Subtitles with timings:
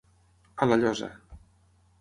[0.65, 1.11] A la llosa.